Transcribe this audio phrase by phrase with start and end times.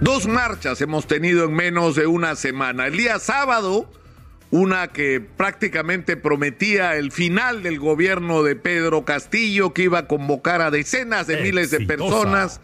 [0.00, 2.86] Dos marchas hemos tenido en menos de una semana.
[2.86, 3.90] El día sábado,
[4.52, 10.62] una que prácticamente prometía el final del gobierno de Pedro Castillo, que iba a convocar
[10.62, 12.60] a decenas de miles de personas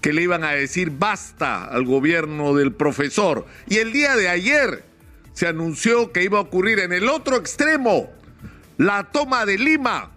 [0.00, 3.46] que le iban a decir basta al gobierno del profesor.
[3.68, 4.84] Y el día de ayer
[5.32, 8.08] se anunció que iba a ocurrir en el otro extremo
[8.76, 10.12] la toma de Lima,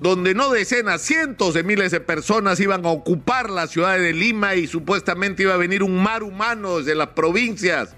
[0.00, 4.54] donde no decenas, cientos de miles de personas iban a ocupar la ciudad de Lima
[4.54, 7.94] y supuestamente iba a venir un mar humano desde las provincias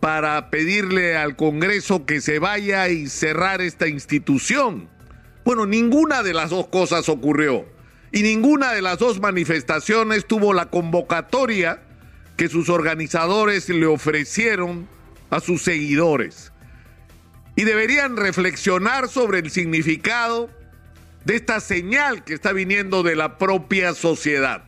[0.00, 4.88] para pedirle al Congreso que se vaya y cerrar esta institución.
[5.44, 7.66] Bueno, ninguna de las dos cosas ocurrió
[8.10, 11.82] y ninguna de las dos manifestaciones tuvo la convocatoria
[12.38, 14.88] que sus organizadores le ofrecieron
[15.28, 16.52] a sus seguidores.
[17.54, 20.48] Y deberían reflexionar sobre el significado
[21.24, 24.64] de esta señal que está viniendo de la propia sociedad.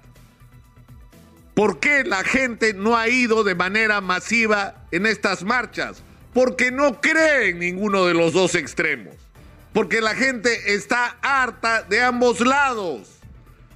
[1.54, 6.02] ¿Por qué la gente no ha ido de manera masiva en estas marchas?
[6.32, 9.14] Porque no cree en ninguno de los dos extremos.
[9.72, 13.18] Porque la gente está harta de ambos lados.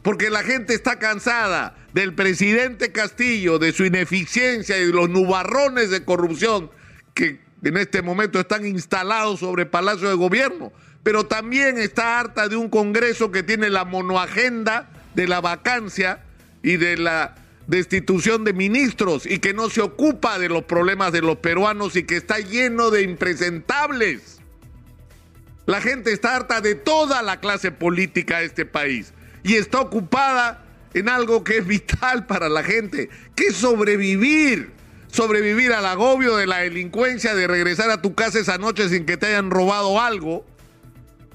[0.02, 5.90] Porque la gente está cansada del presidente Castillo, de su ineficiencia y de los nubarrones
[5.90, 6.70] de corrupción
[7.14, 10.72] que en este momento están instalados sobre Palacio de Gobierno
[11.04, 16.24] pero también está harta de un Congreso que tiene la monoagenda de la vacancia
[16.62, 21.20] y de la destitución de ministros y que no se ocupa de los problemas de
[21.20, 24.40] los peruanos y que está lleno de impresentables.
[25.66, 30.64] La gente está harta de toda la clase política de este país y está ocupada
[30.94, 34.72] en algo que es vital para la gente, que es sobrevivir,
[35.08, 39.18] sobrevivir al agobio de la delincuencia, de regresar a tu casa esa noche sin que
[39.18, 40.46] te hayan robado algo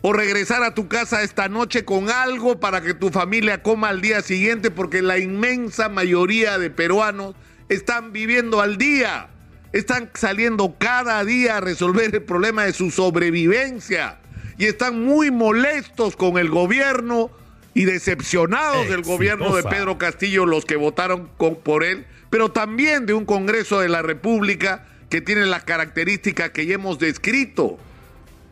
[0.02, 4.02] o regresar a tu casa esta noche con algo para que tu familia coma al
[4.02, 7.36] día siguiente, porque la inmensa mayoría de peruanos
[7.68, 9.28] están viviendo al día,
[9.74, 14.20] están saliendo cada día a resolver el problema de su sobrevivencia
[14.58, 17.30] y están muy molestos con el gobierno
[17.74, 21.30] y decepcionados del gobierno de Pedro Castillo, los que votaron
[21.64, 26.66] por él, pero también de un Congreso de la República que tiene las características que
[26.66, 27.80] ya hemos descrito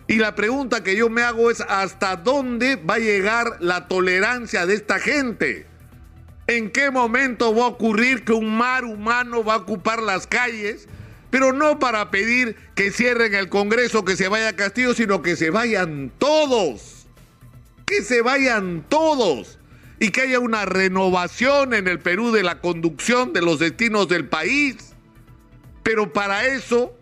[0.07, 4.65] y la pregunta que yo me hago es, ¿hasta dónde va a llegar la tolerancia
[4.65, 5.65] de esta gente?
[6.47, 10.87] ¿En qué momento va a ocurrir que un mar humano va a ocupar las calles?
[11.29, 15.49] Pero no para pedir que cierren el Congreso, que se vaya Castillo, sino que se
[15.49, 17.07] vayan todos.
[17.85, 19.59] Que se vayan todos.
[19.99, 24.29] Y que haya una renovación en el Perú de la conducción de los destinos del
[24.29, 24.93] país.
[25.83, 26.97] Pero para eso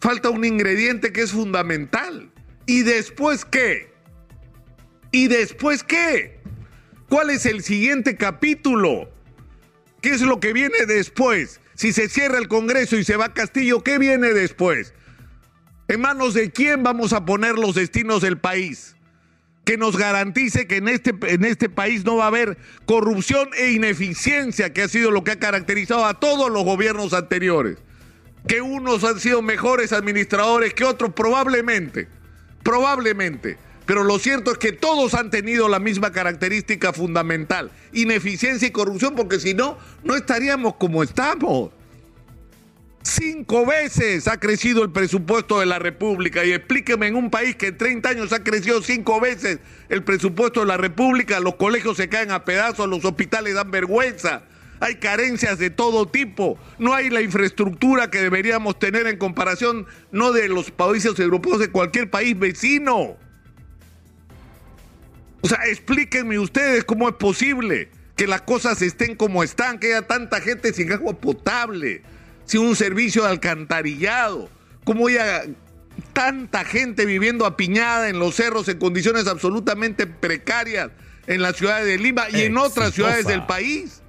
[0.00, 2.30] falta un ingrediente que es fundamental.
[2.66, 3.92] ¿Y después qué?
[5.12, 6.40] ¿Y después qué?
[7.08, 9.10] ¿Cuál es el siguiente capítulo?
[10.00, 11.60] ¿Qué es lo que viene después?
[11.74, 14.94] Si se cierra el Congreso y se va Castillo, ¿qué viene después?
[15.88, 18.96] ¿En manos de quién vamos a poner los destinos del país?
[19.64, 22.56] Que nos garantice que en este, en este país no va a haber
[22.86, 27.78] corrupción e ineficiencia, que ha sido lo que ha caracterizado a todos los gobiernos anteriores
[28.46, 32.08] que unos han sido mejores administradores que otros, probablemente,
[32.62, 33.58] probablemente.
[33.86, 39.16] Pero lo cierto es que todos han tenido la misma característica fundamental, ineficiencia y corrupción,
[39.16, 41.70] porque si no, no estaríamos como estamos.
[43.02, 47.68] Cinco veces ha crecido el presupuesto de la República y explíqueme en un país que
[47.68, 49.58] en 30 años ha crecido cinco veces
[49.88, 54.42] el presupuesto de la República, los colegios se caen a pedazos, los hospitales dan vergüenza,
[54.80, 60.32] hay carencias de todo tipo, no hay la infraestructura que deberíamos tener en comparación no
[60.32, 63.16] de los países europeos, de cualquier país vecino.
[65.42, 70.06] O sea, explíquenme ustedes cómo es posible que las cosas estén como están, que haya
[70.06, 72.02] tanta gente sin agua potable,
[72.46, 74.48] sin un servicio de alcantarillado,
[74.84, 75.44] cómo haya
[76.14, 80.90] tanta gente viviendo apiñada en los cerros en condiciones absolutamente precarias
[81.26, 84.02] en la ciudad de Lima y en otras ciudades del país.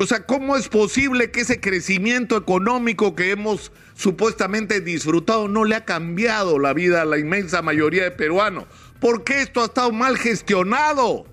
[0.00, 5.74] O sea, ¿cómo es posible que ese crecimiento económico que hemos supuestamente disfrutado no le
[5.74, 8.66] ha cambiado la vida a la inmensa mayoría de peruanos?
[9.00, 11.26] ¿Por qué esto ha estado mal gestionado?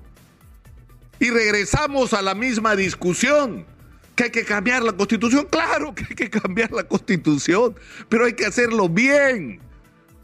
[1.19, 3.67] Y regresamos a la misma discusión,
[4.15, 5.47] que hay que cambiar la constitución.
[5.49, 7.75] Claro que hay que cambiar la constitución,
[8.09, 9.59] pero hay que hacerlo bien.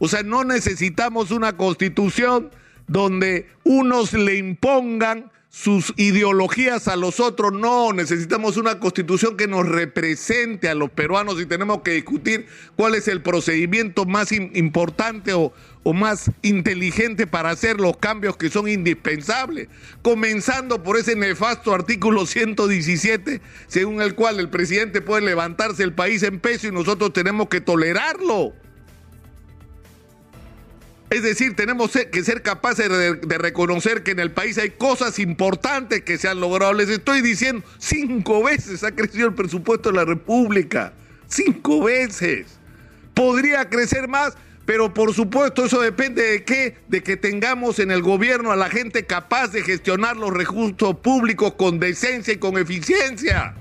[0.00, 2.50] O sea, no necesitamos una constitución
[2.88, 7.52] donde unos le impongan sus ideologías a los otros.
[7.52, 12.94] No, necesitamos una constitución que nos represente a los peruanos y tenemos que discutir cuál
[12.94, 15.52] es el procedimiento más importante o,
[15.82, 19.68] o más inteligente para hacer los cambios que son indispensables,
[20.00, 26.22] comenzando por ese nefasto artículo 117, según el cual el presidente puede levantarse el país
[26.22, 28.54] en peso y nosotros tenemos que tolerarlo.
[31.12, 36.00] Es decir, tenemos que ser capaces de, reconocer que en el país hay cosas importantes
[36.04, 36.72] que se han logrado.
[36.72, 40.94] Les estoy diciendo, cinco veces ha crecido el presupuesto de la República.
[41.28, 42.46] Cinco veces.
[43.12, 48.00] Podría crecer más, pero por supuesto eso depende de qué, de que tengamos en el
[48.00, 53.52] gobierno a la gente capaz de gestionar los recursos públicos con decencia y con eficiencia.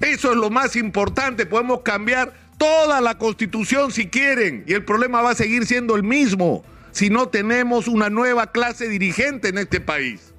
[0.00, 1.44] Eso es lo más importante.
[1.44, 6.02] Podemos cambiar toda la constitución si quieren y el problema va a seguir siendo el
[6.02, 10.32] mismo si no tenemos una nueva clase dirigente en este país.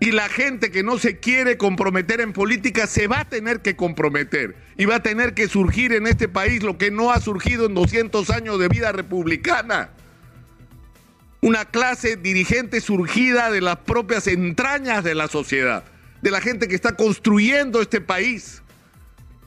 [0.00, 3.76] Y la gente que no se quiere comprometer en política se va a tener que
[3.76, 7.66] comprometer y va a tener que surgir en este país lo que no ha surgido
[7.66, 9.90] en 200 años de vida republicana.
[11.40, 15.84] Una clase dirigente surgida de las propias entrañas de la sociedad,
[16.22, 18.63] de la gente que está construyendo este país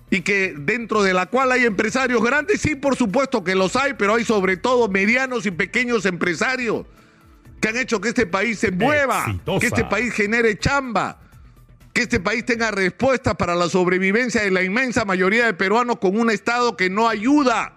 [0.09, 3.93] y que dentro de la cual hay empresarios grandes, sí, por supuesto que los hay,
[3.93, 6.85] pero hay sobre todo medianos y pequeños empresarios
[7.59, 9.25] que han hecho que este país se mueva,
[9.59, 11.19] que este país genere chamba,
[11.93, 16.17] que este país tenga respuestas para la sobrevivencia de la inmensa mayoría de peruanos con
[16.17, 17.73] un Estado que no ayuda,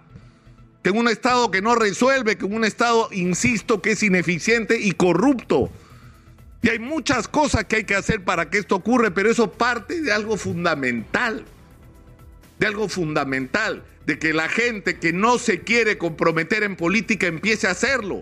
[0.83, 5.69] con un Estado que no resuelve, con un Estado, insisto, que es ineficiente y corrupto.
[6.61, 10.01] Y hay muchas cosas que hay que hacer para que esto ocurra, pero eso parte
[10.01, 11.43] de algo fundamental
[12.61, 17.65] de algo fundamental, de que la gente que no se quiere comprometer en política empiece
[17.65, 18.21] a hacerlo.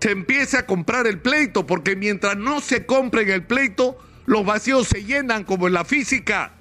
[0.00, 4.88] Se empiece a comprar el pleito, porque mientras no se compren el pleito, los vacíos
[4.88, 6.54] se llenan como en la física.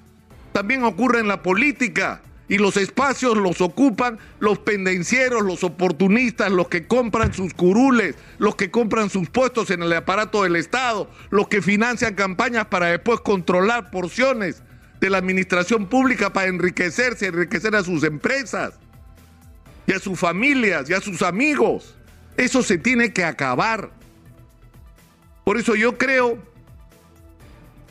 [0.53, 2.21] También ocurre en la política.
[2.47, 8.55] Y los espacios los ocupan los pendencieros, los oportunistas, los que compran sus curules, los
[8.55, 13.19] que compran sus puestos en el aparato del Estado, los que financian campañas para después
[13.21, 14.61] controlar porciones
[14.99, 18.73] de la administración pública para enriquecerse, enriquecer a sus empresas
[19.87, 21.95] y a sus familias y a sus amigos.
[22.37, 23.91] Eso se tiene que acabar.
[25.43, 26.39] Por eso yo creo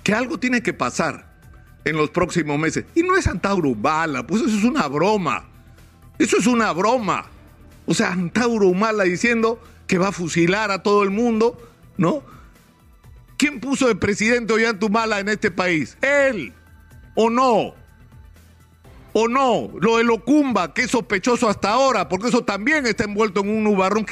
[0.02, 1.32] que algo tiene que pasar
[1.84, 2.84] en los próximos meses.
[2.94, 5.48] Y no es Antauro Bala, pues eso es una broma.
[6.18, 7.26] Eso es una broma.
[7.86, 11.58] O sea, Antauro Humala diciendo que va a fusilar a todo el mundo,
[11.96, 12.22] ¿no?
[13.36, 15.98] ¿Quién puso de presidente Ollantumala en este país?
[16.00, 16.52] Él
[17.14, 17.74] o no.
[19.16, 23.42] O no, lo de Locumba, que es sospechoso hasta ahora, porque eso también está envuelto
[23.42, 24.04] en un nubarrón.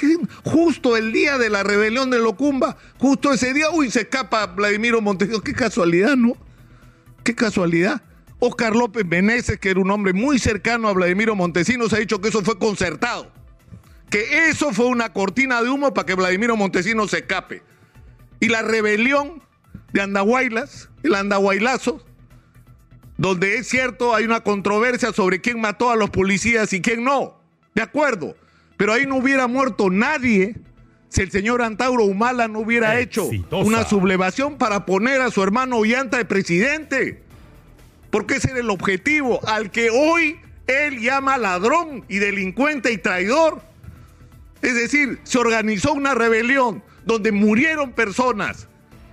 [0.44, 5.00] justo el día de la rebelión de Locumba, justo ese día, uy, se escapa Vladimiro
[5.00, 5.42] Montesinos.
[5.42, 6.36] Qué casualidad, ¿no?
[7.24, 8.00] Qué casualidad.
[8.38, 12.28] Oscar López Meneses, que era un hombre muy cercano a Vladimiro Montesinos, ha dicho que
[12.28, 13.28] eso fue concertado.
[14.08, 17.64] Que eso fue una cortina de humo para que Vladimiro Montesinos se escape.
[18.38, 19.42] Y la rebelión
[19.92, 22.04] de Andahuaylas, el Andahuaylazo,
[23.22, 27.38] donde es cierto hay una controversia sobre quién mató a los policías y quién no.
[27.72, 28.34] De acuerdo.
[28.76, 30.56] Pero ahí no hubiera muerto nadie
[31.08, 35.76] si el señor Antauro Humala no hubiera hecho una sublevación para poner a su hermano
[35.76, 37.22] Ollanta de presidente.
[38.10, 43.62] Porque ese era el objetivo al que hoy él llama ladrón y delincuente y traidor.
[44.62, 48.66] Es decir, se organizó una rebelión donde murieron personas,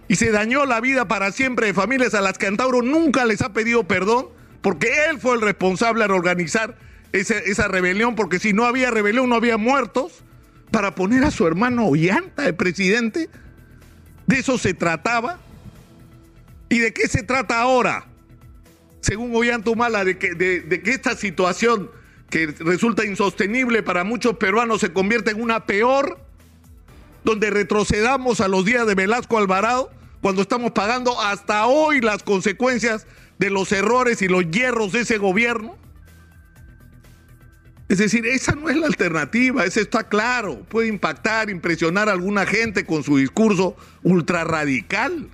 [0.09, 3.43] y se dañó la vida para siempre de familias a las que Antauro nunca les
[3.43, 4.27] ha pedido perdón,
[4.61, 6.75] porque él fue el responsable de organizar
[7.13, 10.23] esa, rebelión, porque si no había rebelión no había muertos,
[10.71, 13.29] para poner a su hermano Ollanta de presidente.
[14.27, 15.39] De eso se trataba.
[16.69, 18.05] ¿Y de qué se trata ahora?
[19.01, 21.89] Según Ollanta Humala, de que, de que esta situación
[22.29, 26.19] que resulta insostenible para muchos peruanos se convierte en una peor,
[27.23, 33.07] donde retrocedamos a los días de Velasco Alvarado cuando estamos pagando hasta hoy las consecuencias
[33.37, 35.77] de los errores y los hierros de ese gobierno?
[37.89, 40.61] Es decir, esa no es la alternativa, eso está claro.
[40.69, 45.27] Puede impactar, impresionar a alguna gente con su discurso ultra radical.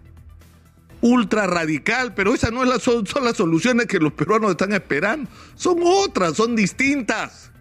[1.01, 5.30] Ultra radical, pero esas no son, son las soluciones que los peruanos están esperando.
[5.56, 7.51] Son otras, son distintas.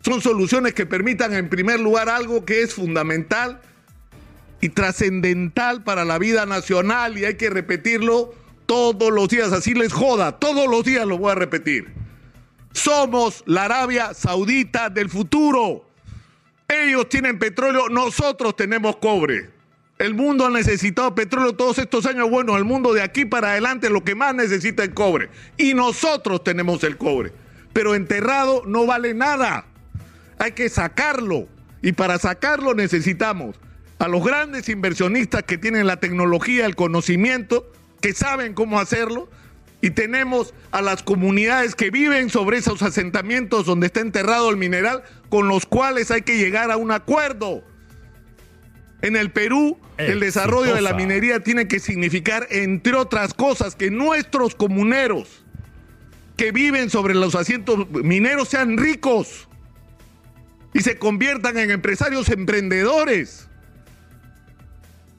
[0.00, 3.60] Son soluciones que permitan, en primer lugar, algo que es fundamental
[4.60, 8.34] y trascendental para la vida nacional y hay que repetirlo
[8.66, 11.92] todos los días, así les joda, todos los días lo voy a repetir.
[12.72, 15.88] Somos la Arabia Saudita del futuro.
[16.68, 19.50] Ellos tienen petróleo, nosotros tenemos cobre.
[19.98, 22.28] El mundo ha necesitado petróleo todos estos años.
[22.28, 25.30] Bueno, el mundo de aquí para adelante lo que más necesita es cobre.
[25.56, 27.32] Y nosotros tenemos el cobre.
[27.72, 29.64] Pero enterrado no vale nada.
[30.38, 31.48] Hay que sacarlo.
[31.80, 33.56] Y para sacarlo necesitamos
[33.98, 39.28] a los grandes inversionistas que tienen la tecnología, el conocimiento, que saben cómo hacerlo.
[39.80, 45.02] Y tenemos a las comunidades que viven sobre esos asentamientos donde está enterrado el mineral,
[45.28, 47.62] con los cuales hay que llegar a un acuerdo.
[49.02, 53.90] En el Perú, el desarrollo de la minería tiene que significar, entre otras cosas, que
[53.90, 55.44] nuestros comuneros
[56.36, 59.48] que viven sobre los asientos mineros sean ricos
[60.74, 63.48] y se conviertan en empresarios emprendedores.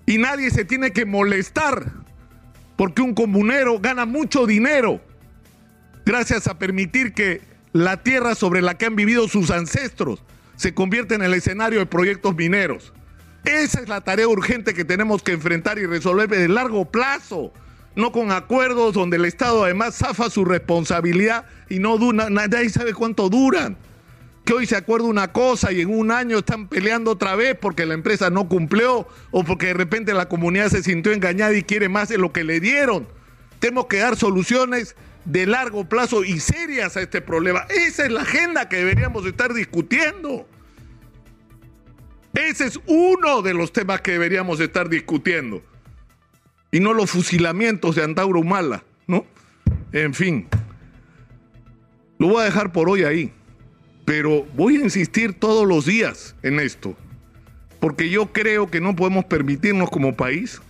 [0.08, 1.92] Y nadie se tiene que molestar
[2.78, 5.02] porque un comunero gana mucho dinero
[6.06, 7.42] gracias a permitir que
[7.74, 10.24] la tierra sobre la que han vivido sus ancestros
[10.56, 12.94] se convierta en el escenario de proyectos mineros.
[13.44, 17.52] Esa es la tarea urgente que tenemos que enfrentar y resolver de largo plazo,
[17.96, 22.94] no con acuerdos donde el Estado además zafa su responsabilidad y no dura, nadie sabe
[22.94, 23.76] cuánto duran.
[24.48, 27.86] Que hoy se acuerda una cosa y en un año están peleando otra vez porque
[27.86, 31.89] la empresa no cumplió o porque de repente la comunidad se sintió engañada y quiere
[31.89, 33.10] más de lo que le dieron.
[33.60, 37.66] Tenemos que dar soluciones de largo plazo y serias a este problema.
[37.68, 40.48] Esa es la agenda que deberíamos estar discutiendo.
[42.34, 45.62] Ese es uno de los temas que deberíamos estar discutiendo.
[46.72, 49.25] Y no los fusilamientos de Antauro Humala, ¿no?
[49.92, 50.48] En fin.
[52.18, 53.34] Lo voy a dejar por hoy ahí.
[54.08, 56.96] Pero voy a insistir todos los días en esto.
[57.82, 60.62] Porque yo creo que no podemos permitirnos como país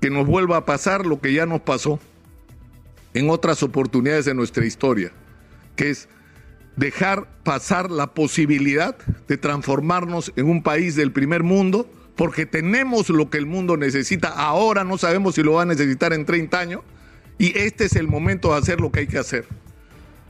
[0.00, 2.00] que nos vuelva a pasar lo que ya nos pasó
[3.12, 5.12] en otras oportunidades de nuestra historia,
[5.76, 6.08] que es
[6.76, 8.96] dejar pasar la posibilidad
[9.28, 11.86] de transformarnos en un país del primer mundo,
[12.16, 16.14] porque tenemos lo que el mundo necesita ahora, no sabemos si lo va a necesitar
[16.14, 16.80] en 30 años,
[17.36, 19.44] y este es el momento de hacer lo que hay que hacer.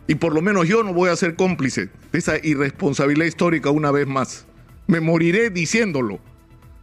[0.08, 4.06] Y por lo menos yo no voy a ser cómplice esa irresponsabilidad histórica una vez
[4.06, 4.46] más.
[4.86, 6.20] Me moriré diciéndolo,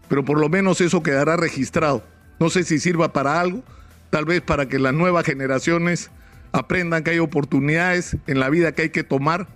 [0.07, 2.03] pero por lo menos eso quedará registrado.
[2.39, 3.63] No sé si sirva para algo,
[4.09, 6.11] tal vez para que las nuevas generaciones
[6.51, 9.47] aprendan que hay oportunidades en la vida que hay que tomar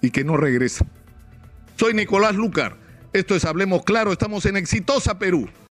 [0.00, 0.88] y que no regresan.
[1.76, 2.76] Soy Nicolás Lucar.
[3.12, 4.12] Esto es Hablemos Claro.
[4.12, 5.48] Estamos en Exitosa Perú.